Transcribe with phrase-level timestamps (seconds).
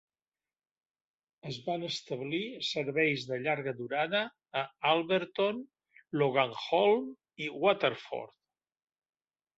[1.49, 4.23] Es van establir serveis de llarga durada
[4.63, 5.61] a Alberton,
[6.23, 8.37] Loganholme i Waterford.